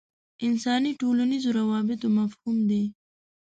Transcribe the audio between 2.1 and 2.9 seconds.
مفهوم دی.